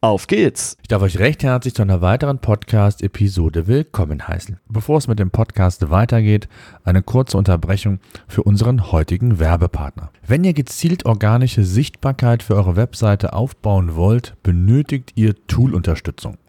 Auf 0.00 0.28
geht's! 0.28 0.76
Ich 0.80 0.86
darf 0.86 1.02
euch 1.02 1.18
recht 1.18 1.42
herzlich 1.42 1.74
zu 1.74 1.82
einer 1.82 2.00
weiteren 2.00 2.38
Podcast-Episode 2.38 3.66
willkommen 3.66 4.28
heißen. 4.28 4.60
Bevor 4.68 4.98
es 4.98 5.08
mit 5.08 5.18
dem 5.18 5.32
Podcast 5.32 5.90
weitergeht, 5.90 6.48
eine 6.84 7.02
kurze 7.02 7.36
Unterbrechung 7.36 7.98
für 8.28 8.44
unseren 8.44 8.92
heutigen 8.92 9.40
Werbepartner. 9.40 10.12
Wenn 10.24 10.44
ihr 10.44 10.52
gezielt 10.52 11.04
organische 11.04 11.64
Sichtbarkeit 11.64 12.44
für 12.44 12.54
eure 12.54 12.76
Webseite 12.76 13.32
aufbauen 13.32 13.96
wollt, 13.96 14.36
benötigt 14.44 15.14
ihr 15.16 15.34
Tool-Unterstützung. 15.48 16.38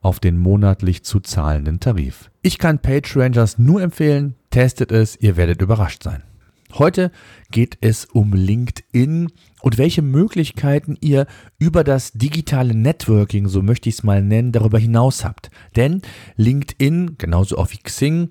auf 0.00 0.20
den 0.20 0.38
monatlich 0.38 1.04
zu 1.04 1.20
zahlenden 1.20 1.80
Tarif. 1.80 2.30
Ich 2.42 2.58
kann 2.58 2.78
PageRangers 2.78 3.58
nur 3.58 3.82
empfehlen, 3.82 4.34
testet 4.50 4.92
es, 4.92 5.16
ihr 5.20 5.36
werdet 5.36 5.62
überrascht 5.62 6.02
sein. 6.02 6.22
Heute 6.74 7.10
geht 7.50 7.78
es 7.80 8.04
um 8.04 8.32
LinkedIn 8.32 9.32
und 9.60 9.78
welche 9.78 10.02
Möglichkeiten 10.02 10.96
ihr 11.00 11.26
über 11.58 11.82
das 11.82 12.12
digitale 12.12 12.74
Networking, 12.74 13.48
so 13.48 13.60
möchte 13.60 13.88
ich 13.88 13.96
es 13.96 14.02
mal 14.04 14.22
nennen, 14.22 14.52
darüber 14.52 14.78
hinaus 14.78 15.24
habt. 15.24 15.50
Denn 15.74 16.02
LinkedIn, 16.36 17.16
genauso 17.18 17.58
auch 17.58 17.72
wie 17.72 17.78
Xing, 17.78 18.28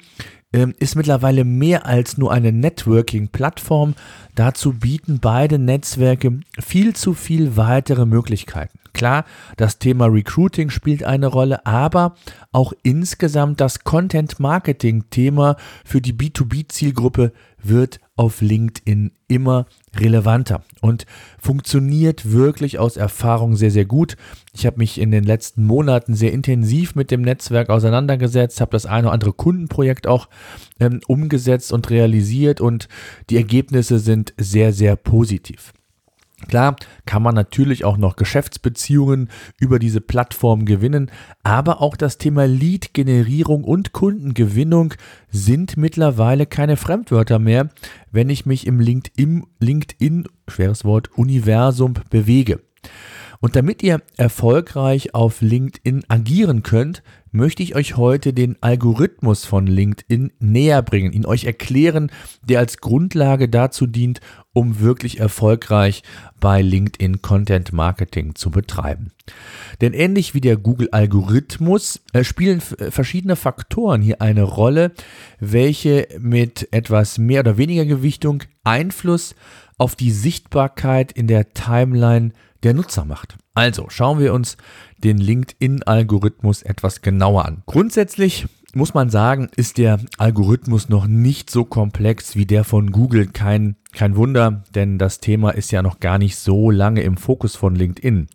ähm, 0.54 0.74
ist 0.80 0.96
mittlerweile 0.96 1.44
mehr 1.44 1.86
als 1.86 2.18
nur 2.18 2.32
eine 2.32 2.52
Networking-Plattform. 2.52 3.96
Dazu 4.36 4.74
bieten 4.74 5.20
beide 5.20 5.60
Netzwerke 5.60 6.40
viel 6.60 6.96
zu 6.96 7.14
viel 7.14 7.56
weitere 7.58 8.06
Möglichkeiten. 8.06 8.80
Klar, 8.94 9.26
das 9.58 9.78
Thema 9.80 10.08
Recruiting 10.08 10.70
spielt 10.70 11.04
eine 11.04 11.28
Rolle, 11.28 11.66
aber 11.66 12.16
auch 12.52 12.74
insgesamt 12.84 13.62
das 13.62 13.84
Content-Marketing-Thema 13.84 15.58
für 15.86 16.02
die 16.02 16.14
B2B-Zielgruppe 16.14 17.32
wird 17.62 18.00
auf 18.20 18.42
LinkedIn 18.42 19.14
immer 19.30 19.66
relevanter 19.96 20.62
und 20.82 21.06
funktioniert 21.40 22.34
wirklich 22.34 22.78
aus 22.78 22.98
Erfahrung 22.98 23.56
sehr, 23.56 23.72
sehr 23.72 23.86
gut. 23.86 24.18
Ich 24.54 24.66
habe 24.66 24.78
mich 24.78 25.00
in 25.00 25.12
den 25.12 25.24
letzten 25.24 25.64
Monaten 25.64 26.16
sehr 26.16 26.34
intensiv 26.34 26.96
mit 26.96 27.12
dem 27.12 27.22
Netzwerk 27.22 27.70
auseinandergesetzt, 27.70 28.60
habe 28.60 28.72
das 28.72 28.86
eine 28.86 29.08
oder 29.08 29.14
andere 29.14 29.32
Kundenprojekt 29.32 30.06
auch 30.06 30.28
ähm, 30.82 31.00
umgesetzt 31.08 31.72
und 31.72 31.90
realisiert 31.90 32.60
und 32.60 32.90
die 33.30 33.38
Ergebnisse 33.38 34.00
sind 34.00 34.34
sehr, 34.38 34.74
sehr 34.74 34.98
positiv. 34.98 35.72
Klar 36.48 36.78
kann 37.06 37.22
man 37.22 37.36
natürlich 37.36 37.84
auch 37.84 37.98
noch 37.98 38.16
Geschäftsbeziehungen 38.16 39.30
über 39.60 39.78
diese 39.78 40.02
Plattform 40.02 40.66
gewinnen, 40.66 41.12
aber 41.44 41.82
auch 41.82 41.98
das 41.98 42.18
Thema 42.18 42.46
Lead-Generierung 42.48 43.64
und 43.64 43.92
Kundengewinnung 43.92 44.94
sind 45.30 45.78
mittlerweile 45.78 46.46
keine 46.46 46.78
Fremdwörter 46.78 47.40
mehr, 47.40 47.70
wenn 48.12 48.30
ich 48.30 48.46
mich 48.46 48.66
im 48.68 48.80
LinkedIn, 48.80 49.46
LinkedIn 49.60 50.28
schweres 50.48 50.86
Wort, 50.86 51.10
Universum 51.18 51.96
bewege. 52.10 52.62
Und 53.42 53.56
damit 53.56 53.84
ihr 53.84 54.02
erfolgreich 54.18 55.16
auf 55.16 55.42
LinkedIn 55.42 56.04
agieren 56.10 56.64
könnt, 56.64 57.04
möchte 57.32 57.64
ich 57.64 57.76
euch 57.76 57.98
heute 57.98 58.34
den 58.34 58.58
Algorithmus 58.62 59.46
von 59.46 59.68
LinkedIn 59.68 60.32
näher 60.40 60.82
bringen, 60.82 61.14
ihn 61.14 61.26
euch 61.26 61.46
erklären, 61.46 62.12
der 62.44 62.60
als 62.60 62.78
Grundlage 62.78 63.50
dazu 63.50 63.88
dient, 63.88 64.22
um 64.54 64.80
wirklich 64.80 65.20
erfolgreich 65.20 66.04
bei 66.40 66.62
LinkedIn 66.62 67.22
Content 67.22 67.72
Marketing 67.72 68.36
zu 68.36 68.52
betreiben. 68.52 69.12
Denn 69.82 69.94
ähnlich 69.94 70.34
wie 70.34 70.42
der 70.42 70.58
Google-Algorithmus 70.58 72.02
äh, 72.14 72.24
spielen 72.24 72.62
äh, 72.78 72.92
verschiedene 72.92 73.36
Faktoren 73.36 74.02
hier 74.02 74.22
eine 74.22 74.44
Rolle, 74.44 74.92
welche 75.40 76.08
mit 76.20 76.68
etwas 76.72 77.18
mehr 77.18 77.42
oder 77.42 77.58
weniger 77.58 77.86
Gewichtung 77.86 78.44
Einfluss 78.64 79.36
auf 79.78 79.96
die 79.96 80.12
Sichtbarkeit 80.12 81.12
in 81.12 81.28
der 81.28 81.54
Timeline 81.54 82.34
der 82.64 82.74
Nutzer 82.74 83.06
macht. 83.06 83.38
Also 83.54 83.88
schauen 83.90 84.20
wir 84.20 84.34
uns 84.34 84.58
den 84.98 85.18
LinkedIn-Algorithmus 85.18 86.62
etwas 86.62 87.02
genauer 87.02 87.46
an. 87.46 87.64
Grundsätzlich 87.66 88.48
muss 88.74 88.94
man 88.94 89.10
sagen, 89.10 89.50
ist 89.56 89.78
der 89.78 90.00
Algorithmus 90.18 90.90
noch 90.90 91.08
nicht 91.08 91.50
so 91.50 91.66
komplex 91.66 92.36
wie 92.36 92.46
der 92.46 92.64
von 92.64 92.92
Google. 92.92 93.28
Kein, 93.28 93.76
kein 93.94 94.16
Wunder, 94.16 94.64
denn 94.76 94.98
das 94.98 95.20
Thema 95.20 95.52
ist 95.52 95.72
ja 95.72 95.82
noch 95.82 96.00
gar 96.00 96.18
nicht 96.18 96.38
so 96.38 96.70
lange 96.70 97.02
im 97.02 97.18
Fokus 97.18 97.56
von 97.56 97.76
LinkedIn. 97.76 98.28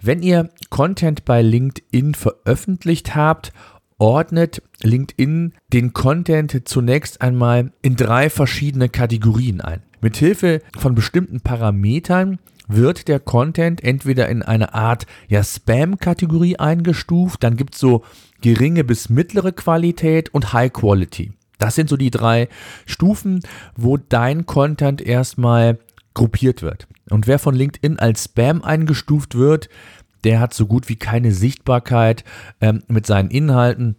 Wenn 0.00 0.22
ihr 0.22 0.50
Content 0.68 1.24
bei 1.24 1.40
LinkedIn 1.40 2.14
veröffentlicht 2.14 3.14
habt, 3.14 3.52
ordnet 3.98 4.62
LinkedIn 4.82 5.54
den 5.72 5.92
Content 5.94 6.68
zunächst 6.68 7.22
einmal 7.22 7.72
in 7.80 7.96
drei 7.96 8.28
verschiedene 8.28 8.90
Kategorien 8.90 9.60
ein. 9.62 9.82
Mithilfe 10.02 10.60
von 10.78 10.94
bestimmten 10.94 11.40
Parametern 11.40 12.38
wird 12.66 13.08
der 13.08 13.20
Content 13.20 13.82
entweder 13.82 14.28
in 14.28 14.42
eine 14.42 14.74
Art 14.74 15.06
ja, 15.28 15.42
Spam-Kategorie 15.42 16.56
eingestuft, 16.56 17.42
dann 17.42 17.56
gibt 17.56 17.74
es 17.74 17.80
so 17.80 18.04
geringe 18.40 18.84
bis 18.84 19.08
mittlere 19.08 19.52
Qualität 19.52 20.32
und 20.32 20.52
High 20.52 20.72
Quality. 20.72 21.32
Das 21.58 21.74
sind 21.74 21.88
so 21.88 21.96
die 21.96 22.10
drei 22.10 22.48
Stufen, 22.86 23.40
wo 23.76 23.96
dein 23.96 24.46
Content 24.46 25.00
erstmal 25.00 25.78
gruppiert 26.14 26.62
wird. 26.62 26.86
Und 27.10 27.26
wer 27.26 27.38
von 27.38 27.54
LinkedIn 27.54 27.98
als 27.98 28.24
Spam 28.24 28.62
eingestuft 28.62 29.34
wird, 29.34 29.68
der 30.24 30.40
hat 30.40 30.54
so 30.54 30.66
gut 30.66 30.88
wie 30.88 30.96
keine 30.96 31.32
Sichtbarkeit 31.32 32.24
ähm, 32.60 32.82
mit 32.88 33.06
seinen 33.06 33.30
Inhalten. 33.30 33.96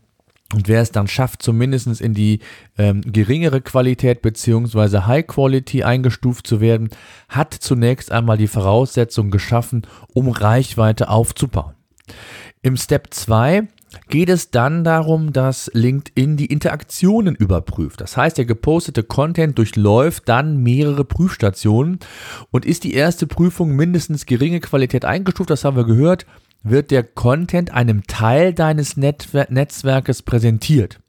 Und 0.53 0.68
wer 0.68 0.81
es 0.81 0.92
dann 0.92 1.07
schafft, 1.07 1.42
zumindest 1.42 2.00
in 2.01 2.13
die 2.13 2.39
ähm, 2.77 3.01
geringere 3.01 3.62
Qualität 3.62 4.21
beziehungsweise 4.21 5.07
High 5.07 5.25
Quality 5.25 5.83
eingestuft 5.83 6.45
zu 6.45 6.62
werden, 6.62 6.89
hat 7.30 7.53
zunächst 7.53 8.12
einmal 8.12 8.38
die 8.38 8.47
Voraussetzung 8.47 9.31
geschaffen, 9.31 9.88
um 10.13 10.30
Reichweite 10.30 11.09
aufzubauen. 11.09 11.74
Im 12.62 12.77
Step 12.77 13.07
2 13.12 13.68
geht 14.09 14.30
es 14.30 14.51
dann 14.51 14.83
darum, 14.83 15.33
dass 15.33 15.71
LinkedIn 15.74 16.38
die 16.38 16.47
Interaktionen 16.47 17.36
überprüft. 17.36 18.01
Das 18.01 18.18
heißt, 18.18 18.38
der 18.38 18.45
gepostete 18.45 19.03
Content 19.03 19.57
durchläuft 19.57 20.27
dann 20.27 20.57
mehrere 20.57 21.06
Prüfstationen 21.06 22.00
und 22.51 22.65
ist 22.65 22.83
die 22.83 22.94
erste 22.94 23.25
Prüfung 23.25 23.75
mindestens 23.75 24.25
geringe 24.25 24.59
Qualität 24.59 25.06
eingestuft, 25.06 25.50
das 25.50 25.63
haben 25.63 25.77
wir 25.77 25.86
gehört, 25.86 26.25
wird 26.65 26.91
der 26.91 27.03
Content 27.03 27.73
einem 27.73 28.03
Teil 28.07 28.53
deines 28.53 28.97
Netzwer 28.97 29.47
Netzwerkes 29.50 30.23
präsentiert. 30.23 31.00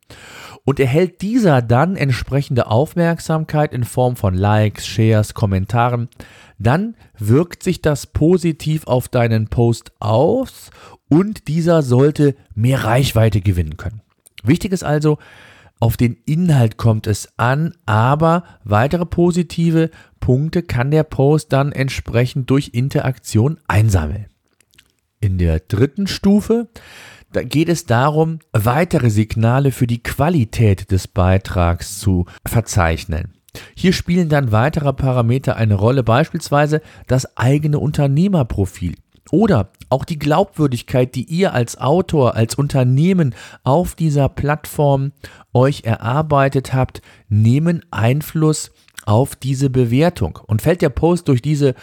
und 0.64 0.80
erhält 0.80 1.22
dieser 1.22 1.62
dann 1.62 1.96
entsprechende 1.96 2.66
Aufmerksamkeit 2.66 3.72
in 3.72 3.84
Form 3.84 4.16
von 4.16 4.34
Likes, 4.34 4.86
Shares, 4.86 5.32
Kommentaren, 5.32 6.08
dann 6.58 6.96
wirkt 7.18 7.62
sich 7.62 7.82
das 7.82 8.06
positiv 8.06 8.86
auf 8.86 9.08
deinen 9.08 9.46
Post 9.46 9.92
aus 10.00 10.70
und 11.08 11.48
dieser 11.48 11.82
sollte 11.82 12.34
mehr 12.54 12.84
Reichweite 12.84 13.40
gewinnen 13.40 13.76
können. 13.76 14.02
Wichtig 14.42 14.72
ist 14.72 14.84
also, 14.84 15.18
auf 15.78 15.96
den 15.96 16.16
Inhalt 16.24 16.78
kommt 16.78 17.06
es 17.06 17.28
an, 17.36 17.74
aber 17.84 18.44
weitere 18.64 19.06
positive 19.06 19.90
Punkte 20.20 20.62
kann 20.62 20.90
der 20.90 21.04
Post 21.04 21.52
dann 21.52 21.70
entsprechend 21.70 22.50
durch 22.50 22.70
Interaktion 22.72 23.60
einsammeln. 23.68 24.26
In 25.20 25.38
der 25.38 25.60
dritten 25.60 26.06
Stufe 26.06 26.68
da 27.32 27.42
geht 27.42 27.68
es 27.68 27.84
darum, 27.84 28.38
weitere 28.52 29.10
Signale 29.10 29.72
für 29.72 29.86
die 29.86 30.02
Qualität 30.02 30.90
des 30.90 31.06
Beitrags 31.06 31.98
zu 31.98 32.24
verzeichnen. 32.46 33.34
Hier 33.74 33.92
spielen 33.92 34.30
dann 34.30 34.52
weitere 34.52 34.92
Parameter 34.92 35.56
eine 35.56 35.74
Rolle, 35.74 36.02
beispielsweise 36.02 36.80
das 37.06 37.36
eigene 37.36 37.78
Unternehmerprofil 37.78 38.94
oder 39.30 39.70
auch 39.90 40.04
die 40.04 40.18
Glaubwürdigkeit, 40.18 41.14
die 41.14 41.24
ihr 41.24 41.52
als 41.52 41.78
Autor, 41.78 42.36
als 42.36 42.54
Unternehmen 42.54 43.34
auf 43.64 43.94
dieser 43.94 44.28
Plattform 44.28 45.12
euch 45.52 45.84
erarbeitet 45.84 46.72
habt, 46.72 47.02
nehmen 47.28 47.84
Einfluss 47.90 48.70
auf 49.04 49.36
diese 49.36 49.70
Bewertung. 49.70 50.38
Und 50.46 50.62
fällt 50.62 50.82
der 50.82 50.90
Post 50.90 51.28
durch 51.28 51.42
diese 51.42 51.74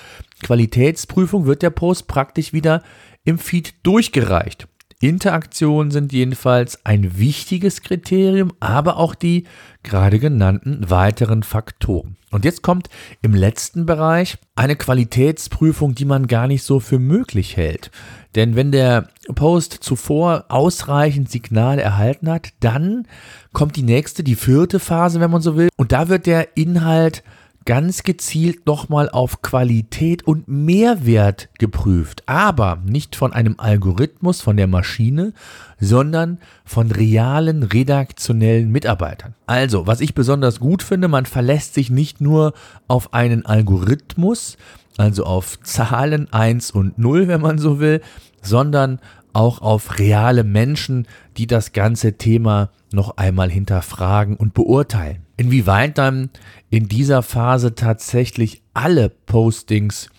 Qualitätsprüfung, 0.41 1.45
wird 1.45 1.61
der 1.61 1.69
Post 1.69 2.07
praktisch 2.07 2.53
wieder 2.53 2.81
im 3.25 3.37
Feed 3.37 3.73
durchgereicht. 3.83 4.67
Interaktionen 5.03 5.91
sind 5.91 6.13
jedenfalls 6.13 6.85
ein 6.85 7.17
wichtiges 7.17 7.81
Kriterium, 7.81 8.53
aber 8.61 8.95
auch 8.95 9.15
die 9.15 9.43
gerade 9.83 10.17
genannten 10.17 10.89
weiteren 10.89 11.43
Faktoren. 11.43 12.15
Und 12.31 12.45
jetzt 12.45 12.61
kommt 12.61 12.89
im 13.21 13.35
letzten 13.35 13.85
Bereich 13.85 14.37
eine 14.55 14.77
Qualitätsprüfung, 14.77 15.93
die 15.93 16.05
man 16.05 16.27
gar 16.27 16.47
nicht 16.47 16.63
so 16.63 16.79
für 16.79 16.99
möglich 16.99 17.57
hält. 17.57 17.91
Denn 18.35 18.55
wenn 18.55 18.71
der 18.71 19.09
Post 19.35 19.73
zuvor 19.81 20.45
ausreichend 20.47 21.29
Signale 21.29 21.81
erhalten 21.81 22.29
hat, 22.29 22.53
dann 22.61 23.05
kommt 23.51 23.75
die 23.75 23.83
nächste, 23.83 24.23
die 24.23 24.35
vierte 24.35 24.79
Phase, 24.79 25.19
wenn 25.19 25.31
man 25.31 25.41
so 25.41 25.57
will. 25.57 25.67
Und 25.75 25.91
da 25.91 26.07
wird 26.07 26.27
der 26.27 26.55
Inhalt 26.55 27.23
ganz 27.65 28.03
gezielt 28.03 28.65
nochmal 28.65 29.09
auf 29.09 29.41
Qualität 29.41 30.25
und 30.27 30.47
Mehrwert 30.47 31.49
geprüft, 31.59 32.23
aber 32.25 32.81
nicht 32.85 33.15
von 33.15 33.33
einem 33.33 33.55
Algorithmus, 33.57 34.41
von 34.41 34.57
der 34.57 34.67
Maschine, 34.67 35.33
sondern 35.79 36.39
von 36.65 36.91
realen 36.91 37.63
redaktionellen 37.63 38.71
Mitarbeitern. 38.71 39.35
Also, 39.45 39.87
was 39.87 40.01
ich 40.01 40.13
besonders 40.13 40.59
gut 40.59 40.83
finde, 40.83 41.07
man 41.07 41.25
verlässt 41.25 41.73
sich 41.73 41.89
nicht 41.89 42.21
nur 42.21 42.53
auf 42.87 43.13
einen 43.13 43.45
Algorithmus, 43.45 44.57
also 44.97 45.25
auf 45.25 45.59
Zahlen 45.61 46.31
1 46.31 46.71
und 46.71 46.97
0, 46.97 47.27
wenn 47.27 47.41
man 47.41 47.57
so 47.57 47.79
will, 47.79 48.01
sondern 48.41 48.99
auch 49.33 49.61
auf 49.61 49.99
reale 49.99 50.43
Menschen, 50.43 51.07
die 51.37 51.47
das 51.47 51.73
ganze 51.73 52.17
Thema 52.17 52.69
noch 52.91 53.17
einmal 53.17 53.49
hinterfragen 53.49 54.37
und 54.37 54.53
beurteilen. 54.53 55.25
Inwieweit 55.35 55.97
dann 55.97 56.29
in 56.69 56.87
dieser 56.87 57.23
Phase 57.23 57.75
tatsächlich 57.75 58.61
alle 58.73 59.09
Postings 59.09 60.09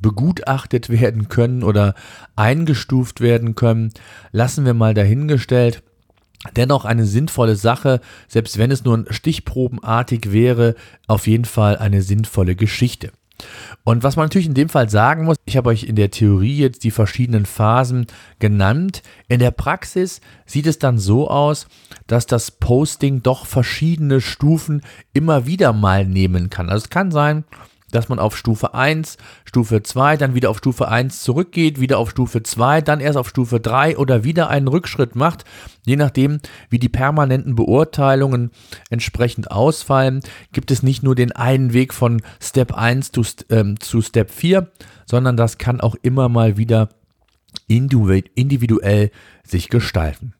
begutachtet 0.00 0.90
werden 0.90 1.28
können 1.28 1.62
oder 1.62 1.94
eingestuft 2.36 3.20
werden 3.20 3.54
können, 3.54 3.92
lassen 4.32 4.64
wir 4.64 4.74
mal 4.74 4.92
dahingestellt. 4.94 5.82
Dennoch 6.56 6.84
eine 6.84 7.06
sinnvolle 7.06 7.56
Sache, 7.56 8.00
selbst 8.28 8.58
wenn 8.58 8.70
es 8.70 8.84
nur 8.84 9.06
stichprobenartig 9.08 10.30
wäre, 10.30 10.74
auf 11.06 11.26
jeden 11.26 11.46
Fall 11.46 11.78
eine 11.78 12.02
sinnvolle 12.02 12.54
Geschichte. 12.54 13.12
Und 13.82 14.02
was 14.02 14.16
man 14.16 14.26
natürlich 14.26 14.46
in 14.46 14.54
dem 14.54 14.68
Fall 14.68 14.88
sagen 14.88 15.24
muss, 15.24 15.36
ich 15.44 15.56
habe 15.56 15.68
euch 15.68 15.84
in 15.84 15.96
der 15.96 16.10
Theorie 16.10 16.56
jetzt 16.56 16.84
die 16.84 16.90
verschiedenen 16.90 17.46
Phasen 17.46 18.06
genannt. 18.38 19.02
In 19.28 19.40
der 19.40 19.50
Praxis 19.50 20.20
sieht 20.46 20.66
es 20.66 20.78
dann 20.78 20.98
so 20.98 21.28
aus, 21.28 21.66
dass 22.06 22.26
das 22.26 22.50
Posting 22.50 23.22
doch 23.22 23.46
verschiedene 23.46 24.20
Stufen 24.20 24.82
immer 25.12 25.46
wieder 25.46 25.72
mal 25.72 26.06
nehmen 26.06 26.48
kann. 26.48 26.70
Also 26.70 26.84
es 26.84 26.90
kann 26.90 27.10
sein, 27.10 27.44
dass 27.94 28.08
man 28.08 28.18
auf 28.18 28.36
Stufe 28.36 28.74
1, 28.74 29.16
Stufe 29.44 29.82
2, 29.82 30.16
dann 30.16 30.34
wieder 30.34 30.50
auf 30.50 30.58
Stufe 30.58 30.88
1 30.88 31.22
zurückgeht, 31.22 31.80
wieder 31.80 31.98
auf 31.98 32.10
Stufe 32.10 32.42
2, 32.42 32.80
dann 32.80 33.00
erst 33.00 33.16
auf 33.16 33.28
Stufe 33.28 33.60
3 33.60 33.96
oder 33.96 34.24
wieder 34.24 34.50
einen 34.50 34.68
Rückschritt 34.68 35.14
macht, 35.14 35.44
je 35.86 35.96
nachdem, 35.96 36.40
wie 36.70 36.78
die 36.78 36.88
permanenten 36.88 37.54
Beurteilungen 37.54 38.50
entsprechend 38.90 39.50
ausfallen, 39.50 40.20
gibt 40.52 40.70
es 40.70 40.82
nicht 40.82 41.02
nur 41.02 41.14
den 41.14 41.32
einen 41.32 41.72
Weg 41.72 41.94
von 41.94 42.20
Step 42.40 42.72
1 42.72 43.12
zu, 43.12 43.22
ähm, 43.50 43.78
zu 43.80 44.02
Step 44.02 44.30
4, 44.30 44.68
sondern 45.06 45.36
das 45.36 45.58
kann 45.58 45.80
auch 45.80 45.94
immer 46.02 46.28
mal 46.28 46.56
wieder 46.56 46.88
individuell 47.66 49.10
sich 49.44 49.68
gestalten. 49.68 50.34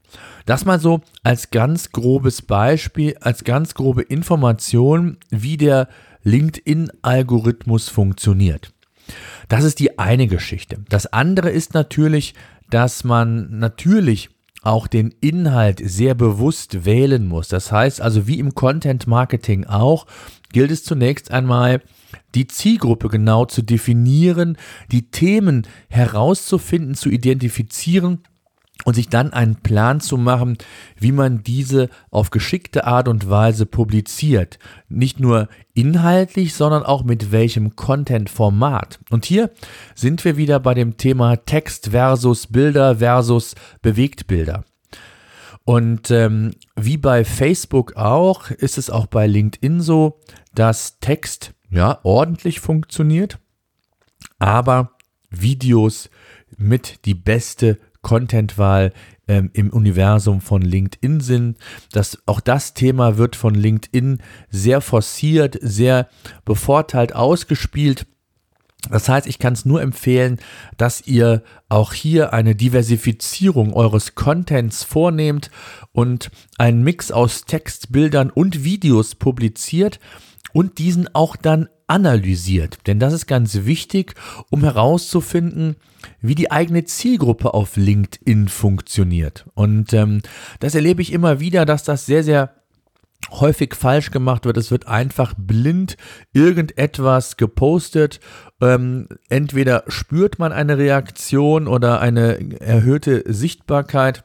Das 0.47 0.65
mal 0.65 0.79
so 0.79 1.01
als 1.23 1.51
ganz 1.51 1.91
grobes 1.93 2.43
Beispiel, 2.43 3.17
als 3.21 3.45
ganz 3.45 3.75
grobe 3.75 4.03
Information, 4.03 5.17
wie 5.31 5.56
der 5.56 5.89
LinkedIn-Algorithmus 6.25 7.88
funktioniert. 7.88 8.73
Das 9.49 9.65
ist 9.65 9.79
die 9.79 9.99
eine 9.99 10.26
Geschichte. 10.26 10.85
Das 10.88 11.06
andere 11.06 11.50
ist 11.50 11.75
natürlich, 11.75 12.35
dass 12.71 13.05
man 13.05 13.59
natürlich 13.59 14.31
auch 14.62 14.87
den 14.87 15.15
Inhalt 15.21 15.81
sehr 15.85 16.15
bewusst 16.15 16.87
wählen 16.87 17.26
muss. 17.26 17.49
Das 17.49 17.71
heißt 17.71 18.00
also, 18.00 18.26
wie 18.26 18.38
im 18.38 18.55
Content 18.55 19.06
Marketing 19.06 19.67
auch, 19.67 20.06
gilt 20.53 20.71
es 20.71 20.85
zunächst 20.85 21.31
einmal, 21.31 21.82
die 22.35 22.47
Zielgruppe 22.47 23.09
genau 23.09 23.44
zu 23.44 23.62
definieren, 23.62 24.56
die 24.91 25.11
Themen 25.11 25.67
herauszufinden, 25.88 26.94
zu 26.94 27.11
identifizieren 27.11 28.20
und 28.85 28.95
sich 28.95 29.09
dann 29.09 29.33
einen 29.33 29.57
Plan 29.57 30.01
zu 30.01 30.17
machen, 30.17 30.59
wie 30.99 31.13
man 31.13 31.43
diese 31.43 31.89
auf 32.11 32.31
geschickte 32.31 32.87
Art 32.87 33.09
und 33.09 33.29
Weise 33.29 33.67
publiziert. 33.67 34.59
Nicht 34.89 35.21
nur 35.21 35.49
inhaltlich, 35.73 36.55
sondern 36.55 36.83
auch 36.83 37.05
mit 37.05 37.33
welchem 37.33 37.77
Content-Format. 37.77 39.01
Und 39.11 39.25
hier 39.25 39.51
sind 39.95 40.25
wir 40.25 40.37
wieder 40.37 40.61
bei 40.61 40.75
dem 40.75 40.97
Thema 40.97 41.37
Text 41.37 41.91
versus 41.91 42.47
Bilder 42.47 42.97
versus 42.97 43.55
Bewegtbilder. 43.83 44.65
Und 45.65 46.11
ähm, 46.11 46.53
wie 46.77 46.99
bei 46.99 47.25
Facebook 47.25 47.97
auch, 47.97 48.51
ist 48.51 48.77
es 48.77 48.91
auch 48.91 49.07
bei 49.07 49.27
LinkedIn 49.27 49.81
so, 49.81 50.21
dass 50.55 50.99
Text 51.01 51.55
ja 51.71 52.01
ordentlich 52.03 52.61
funktioniert, 52.61 53.39
aber 54.39 54.93
Videos 55.31 56.11
mit 56.56 57.05
die 57.06 57.15
beste 57.15 57.79
Contentwahl 58.05 58.93
ähm, 59.27 59.51
im 59.53 59.70
Universum 59.70 60.41
von 60.41 60.63
LinkedIn 60.63 61.19
sind. 61.19 61.58
Das, 61.91 62.19
auch 62.27 62.39
das 62.39 62.75
Thema 62.75 63.17
wird 63.17 63.34
von 63.34 63.56
LinkedIn 63.56 64.19
sehr 64.51 64.81
forciert, 64.81 65.58
sehr 65.61 66.08
bevorteilt 66.44 67.17
ausgespielt. 67.17 68.06
Das 68.91 69.08
heißt, 69.08 69.27
ich 69.27 69.39
kann 69.39 69.55
es 69.55 69.65
nur 69.65 69.81
empfehlen, 69.81 70.39
dass 70.77 71.06
ihr 71.06 71.43
auch 71.69 71.94
hier 71.94 72.34
eine 72.34 72.55
Diversifizierung 72.55 73.73
eures 73.73 74.15
Contents 74.15 74.84
vornehmt 74.84 75.51
und 75.93 76.31
einen 76.58 76.84
Mix 76.84 77.11
aus 77.11 77.46
Text, 77.46 77.93
Bildern 77.93 78.31
und 78.31 78.63
Videos 78.63 79.15
publiziert 79.15 80.01
und 80.53 80.79
diesen 80.79 81.15
auch 81.15 81.36
dann 81.36 81.69
analysiert. 81.86 82.79
Denn 82.86 82.98
das 82.98 83.13
ist 83.13 83.27
ganz 83.27 83.65
wichtig, 83.65 84.15
um 84.51 84.63
herauszufinden, 84.63 85.77
wie 86.20 86.34
die 86.34 86.51
eigene 86.51 86.84
Zielgruppe 86.84 87.55
auf 87.55 87.77
LinkedIn 87.77 88.48
funktioniert. 88.48 89.46
Und 89.55 89.93
ähm, 89.93 90.22
das 90.60 90.74
erlebe 90.74 91.03
ich 91.03 91.13
immer 91.13 91.41
wieder, 91.41 91.67
dass 91.67 91.84
das 91.84 92.06
sehr, 92.06 92.24
sehr 92.24 92.55
häufig 93.31 93.74
falsch 93.74 94.10
gemacht 94.10 94.44
wird. 94.44 94.56
Es 94.56 94.70
wird 94.70 94.86
einfach 94.86 95.34
blind 95.36 95.96
irgendetwas 96.32 97.36
gepostet. 97.36 98.20
Ähm, 98.60 99.08
entweder 99.29 99.84
spürt 99.89 100.39
man 100.39 100.53
eine 100.53 100.79
Reaktion 100.79 101.67
oder 101.67 102.01
eine 102.01 102.60
erhöhte 102.60 103.24
Sichtbarkeit 103.27 104.24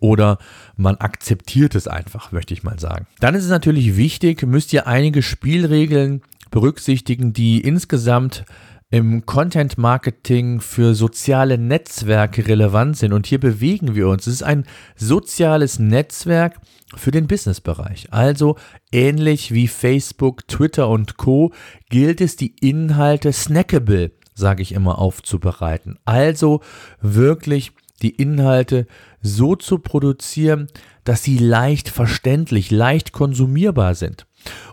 oder 0.00 0.38
man 0.76 0.96
akzeptiert 0.96 1.74
es 1.74 1.88
einfach, 1.88 2.32
möchte 2.32 2.54
ich 2.54 2.62
mal 2.62 2.78
sagen. 2.78 3.06
Dann 3.20 3.34
ist 3.34 3.44
es 3.44 3.50
natürlich 3.50 3.96
wichtig, 3.96 4.42
müsst 4.46 4.72
ihr 4.72 4.86
einige 4.86 5.22
Spielregeln 5.22 6.22
berücksichtigen, 6.50 7.32
die 7.32 7.60
insgesamt 7.60 8.44
im 8.92 9.24
Content 9.24 9.78
Marketing 9.78 10.60
für 10.60 10.94
soziale 10.94 11.56
Netzwerke 11.56 12.46
relevant 12.46 12.98
sind. 12.98 13.14
Und 13.14 13.26
hier 13.26 13.40
bewegen 13.40 13.94
wir 13.94 14.06
uns. 14.08 14.26
Es 14.26 14.34
ist 14.34 14.42
ein 14.42 14.66
soziales 14.96 15.78
Netzwerk 15.78 16.60
für 16.94 17.10
den 17.10 17.26
Businessbereich. 17.26 18.12
Also 18.12 18.56
ähnlich 18.92 19.50
wie 19.52 19.66
Facebook, 19.66 20.46
Twitter 20.46 20.90
und 20.90 21.16
Co. 21.16 21.52
gilt 21.88 22.20
es, 22.20 22.36
die 22.36 22.54
Inhalte 22.60 23.32
snackable, 23.32 24.12
sage 24.34 24.60
ich 24.60 24.72
immer, 24.72 24.98
aufzubereiten. 24.98 25.98
Also 26.04 26.60
wirklich 27.00 27.72
die 28.02 28.10
Inhalte 28.10 28.86
so 29.20 29.56
zu 29.56 29.78
produzieren, 29.78 30.66
dass 31.04 31.22
sie 31.22 31.38
leicht 31.38 31.88
verständlich, 31.88 32.70
leicht 32.70 33.12
konsumierbar 33.12 33.94
sind. 33.94 34.26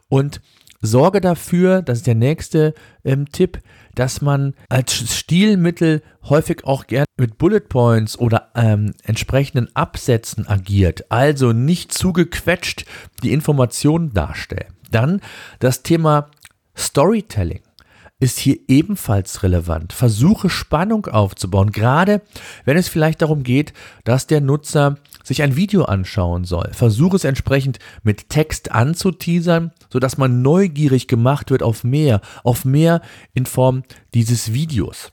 Und 0.07 0.41
sorge 0.81 1.21
dafür, 1.21 1.81
das 1.81 1.99
ist 1.99 2.07
der 2.07 2.15
nächste 2.15 2.73
ähm, 3.03 3.31
Tipp, 3.31 3.59
dass 3.95 4.21
man 4.21 4.53
als 4.69 4.93
Stilmittel 4.93 6.01
häufig 6.23 6.63
auch 6.63 6.87
gerne 6.87 7.05
mit 7.17 7.37
Bullet 7.37 7.61
Points 7.61 8.17
oder 8.17 8.49
ähm, 8.55 8.93
entsprechenden 9.03 9.75
Absätzen 9.75 10.47
agiert, 10.47 11.11
also 11.11 11.51
nicht 11.51 11.93
zugequetscht 11.93 12.85
die 13.23 13.33
Informationen 13.33 14.13
darstellen. 14.13 14.73
Dann 14.91 15.21
das 15.59 15.83
Thema 15.83 16.29
Storytelling 16.77 17.61
ist 18.19 18.37
hier 18.37 18.57
ebenfalls 18.67 19.43
relevant. 19.43 19.93
Versuche 19.93 20.49
Spannung 20.49 21.07
aufzubauen, 21.07 21.71
gerade 21.71 22.21
wenn 22.65 22.77
es 22.77 22.89
vielleicht 22.89 23.21
darum 23.21 23.43
geht, 23.43 23.73
dass 24.03 24.27
der 24.27 24.41
Nutzer 24.41 24.97
sich 25.23 25.41
ein 25.41 25.55
Video 25.55 25.85
anschauen 25.85 26.43
soll. 26.43 26.69
Versuche 26.73 27.15
es 27.15 27.23
entsprechend 27.23 27.79
mit 28.03 28.29
Text 28.29 28.71
anzuteasern, 28.71 29.71
sodass 29.91 30.17
man 30.17 30.41
neugierig 30.41 31.07
gemacht 31.07 31.49
wird 31.51 31.63
auf 31.63 31.83
mehr, 31.83 32.21
auf 32.43 32.65
mehr 32.65 33.01
in 33.33 33.45
Form 33.45 33.83
dieses 34.13 34.53
Videos. 34.53 35.11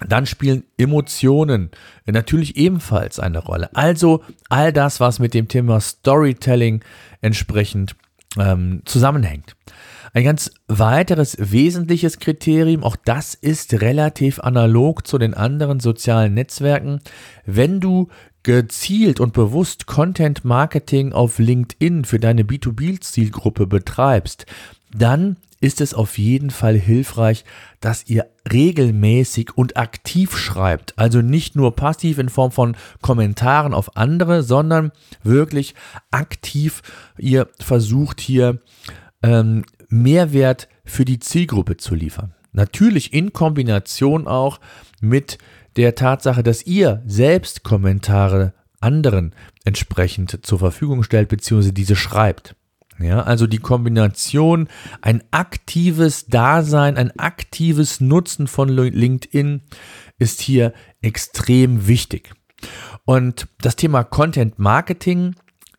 Dann 0.00 0.26
spielen 0.26 0.64
Emotionen 0.76 1.70
natürlich 2.04 2.56
ebenfalls 2.56 3.20
eine 3.20 3.38
Rolle. 3.38 3.74
Also 3.76 4.24
all 4.48 4.72
das, 4.72 4.98
was 4.98 5.20
mit 5.20 5.34
dem 5.34 5.46
Thema 5.46 5.80
Storytelling 5.80 6.82
entsprechend 7.20 7.94
ähm, 8.38 8.82
zusammenhängt. 8.84 9.56
Ein 10.12 10.24
ganz 10.24 10.52
weiteres 10.68 11.36
wesentliches 11.40 12.20
Kriterium, 12.20 12.84
auch 12.84 12.96
das 12.96 13.34
ist 13.34 13.80
relativ 13.80 14.38
analog 14.38 15.06
zu 15.06 15.18
den 15.18 15.34
anderen 15.34 15.80
sozialen 15.80 16.34
Netzwerken, 16.34 17.00
wenn 17.46 17.80
du 17.80 18.08
gezielt 18.44 19.18
und 19.18 19.32
bewusst 19.32 19.86
Content 19.86 20.44
Marketing 20.44 21.12
auf 21.12 21.38
LinkedIn 21.38 22.04
für 22.04 22.20
deine 22.20 22.44
B2B-Zielgruppe 22.44 23.66
betreibst, 23.66 24.46
dann 24.96 25.36
ist 25.64 25.80
es 25.80 25.94
auf 25.94 26.18
jeden 26.18 26.50
Fall 26.50 26.76
hilfreich, 26.76 27.46
dass 27.80 28.06
ihr 28.06 28.26
regelmäßig 28.52 29.56
und 29.56 29.78
aktiv 29.78 30.36
schreibt. 30.36 30.92
Also 30.98 31.22
nicht 31.22 31.56
nur 31.56 31.74
passiv 31.74 32.18
in 32.18 32.28
Form 32.28 32.52
von 32.52 32.76
Kommentaren 33.00 33.72
auf 33.72 33.96
andere, 33.96 34.42
sondern 34.42 34.92
wirklich 35.22 35.74
aktiv 36.10 36.82
ihr 37.16 37.48
versucht 37.58 38.20
hier 38.20 38.60
ähm, 39.22 39.64
Mehrwert 39.88 40.68
für 40.84 41.06
die 41.06 41.18
Zielgruppe 41.18 41.78
zu 41.78 41.94
liefern. 41.94 42.34
Natürlich 42.52 43.14
in 43.14 43.32
Kombination 43.32 44.28
auch 44.28 44.60
mit 45.00 45.38
der 45.76 45.94
Tatsache, 45.94 46.42
dass 46.42 46.66
ihr 46.66 47.02
selbst 47.06 47.64
Kommentare 47.64 48.52
anderen 48.80 49.34
entsprechend 49.64 50.40
zur 50.42 50.58
Verfügung 50.58 51.04
stellt 51.04 51.30
bzw. 51.30 51.72
diese 51.72 51.96
schreibt. 51.96 52.54
Ja, 52.98 53.22
also 53.22 53.46
die 53.46 53.58
Kombination, 53.58 54.68
ein 55.02 55.22
aktives 55.30 56.26
Dasein, 56.26 56.96
ein 56.96 57.18
aktives 57.18 58.00
Nutzen 58.00 58.46
von 58.46 58.68
LinkedIn 58.68 59.62
ist 60.18 60.40
hier 60.40 60.72
extrem 61.02 61.88
wichtig. 61.88 62.32
Und 63.04 63.48
das 63.60 63.76
Thema 63.76 64.04
Content 64.04 64.58
Marketing 64.58 65.34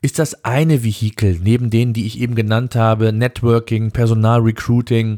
ist 0.05 0.19
das 0.19 0.45
eine 0.45 0.83
Vehikel, 0.83 1.39
neben 1.41 1.71
denen, 1.71 1.93
die 1.93 2.05
ich 2.05 2.19
eben 2.19 2.35
genannt 2.35 2.75
habe, 2.75 3.11
Networking, 3.11 3.89
Personalrecruiting, 3.89 5.17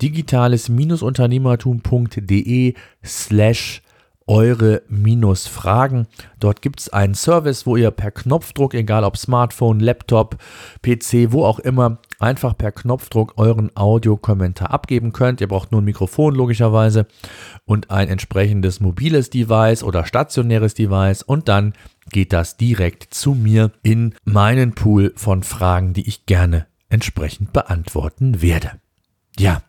digitales-unternehmertum.de 0.00 2.74
slash 3.04 3.82
eure 4.26 4.82
minus 4.88 5.46
Fragen. 5.46 6.06
Dort 6.38 6.62
gibt 6.62 6.80
es 6.80 6.88
einen 6.88 7.14
Service, 7.14 7.66
wo 7.66 7.76
ihr 7.76 7.90
per 7.90 8.10
Knopfdruck, 8.10 8.74
egal 8.74 9.04
ob 9.04 9.16
Smartphone, 9.16 9.80
Laptop, 9.80 10.36
PC, 10.82 11.32
wo 11.32 11.44
auch 11.44 11.58
immer, 11.58 11.98
einfach 12.18 12.56
per 12.56 12.72
Knopfdruck 12.72 13.34
euren 13.36 13.76
Audiokommentar 13.76 14.70
abgeben 14.70 15.12
könnt. 15.12 15.40
Ihr 15.40 15.48
braucht 15.48 15.72
nur 15.72 15.82
ein 15.82 15.86
Mikrofon 15.86 16.34
logischerweise 16.34 17.06
und 17.64 17.90
ein 17.90 18.08
entsprechendes 18.08 18.80
mobiles 18.80 19.30
Device 19.30 19.82
oder 19.82 20.04
stationäres 20.04 20.74
Device 20.74 21.22
und 21.22 21.48
dann 21.48 21.74
geht 22.10 22.32
das 22.32 22.56
direkt 22.56 23.14
zu 23.14 23.34
mir 23.34 23.72
in 23.82 24.14
meinen 24.24 24.74
Pool 24.74 25.12
von 25.16 25.42
Fragen, 25.42 25.92
die 25.92 26.08
ich 26.08 26.26
gerne 26.26 26.66
entsprechend 26.88 27.52
beantworten 27.52 28.42
werde. 28.42 28.81
Ja, 29.38 29.62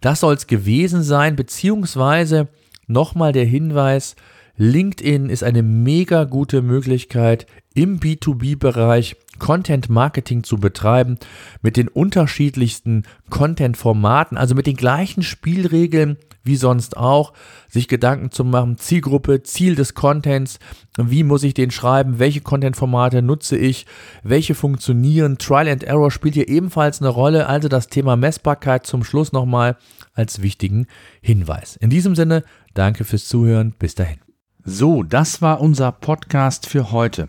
das 0.00 0.20
soll 0.20 0.34
es 0.34 0.46
gewesen 0.46 1.02
sein, 1.02 1.36
beziehungsweise 1.36 2.48
Nochmal 2.86 3.32
der 3.32 3.44
Hinweis, 3.44 4.14
LinkedIn 4.56 5.30
ist 5.30 5.42
eine 5.42 5.62
mega 5.62 6.24
gute 6.24 6.62
Möglichkeit, 6.62 7.46
im 7.74 7.98
B2B-Bereich 8.00 9.16
Content 9.38 9.88
Marketing 9.90 10.44
zu 10.44 10.58
betreiben, 10.58 11.18
mit 11.60 11.76
den 11.76 11.88
unterschiedlichsten 11.88 13.02
Content-Formaten, 13.30 14.36
also 14.36 14.54
mit 14.54 14.66
den 14.66 14.76
gleichen 14.76 15.22
Spielregeln 15.22 16.16
wie 16.44 16.56
sonst 16.56 16.96
auch, 16.96 17.32
sich 17.68 17.88
Gedanken 17.88 18.30
zu 18.30 18.44
machen, 18.44 18.76
Zielgruppe, 18.76 19.42
Ziel 19.42 19.74
des 19.74 19.94
Contents, 19.94 20.58
wie 20.96 21.24
muss 21.24 21.42
ich 21.42 21.54
den 21.54 21.70
schreiben, 21.70 22.18
welche 22.18 22.42
Content-Formate 22.42 23.22
nutze 23.22 23.56
ich, 23.56 23.86
welche 24.22 24.54
funktionieren, 24.54 25.38
Trial 25.38 25.68
and 25.68 25.82
Error 25.82 26.10
spielt 26.10 26.34
hier 26.34 26.48
ebenfalls 26.48 27.00
eine 27.00 27.08
Rolle, 27.08 27.48
also 27.48 27.68
das 27.68 27.88
Thema 27.88 28.16
Messbarkeit 28.16 28.86
zum 28.86 29.04
Schluss 29.04 29.32
nochmal 29.32 29.76
als 30.12 30.42
wichtigen 30.42 30.86
Hinweis. 31.22 31.76
In 31.76 31.90
diesem 31.90 32.14
Sinne, 32.14 32.44
danke 32.74 33.04
fürs 33.04 33.26
Zuhören, 33.26 33.74
bis 33.78 33.94
dahin. 33.94 34.18
So, 34.64 35.02
das 35.02 35.42
war 35.42 35.60
unser 35.60 35.92
Podcast 35.92 36.66
für 36.66 36.92
heute. 36.92 37.28